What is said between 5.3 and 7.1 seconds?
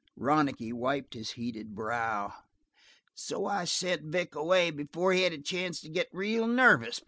a chance to get real nervous.